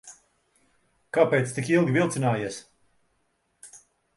Kāpēc 1.17 1.53
tik 1.57 1.69
ilgi 1.75 1.95
vilcinājies? 1.99 2.59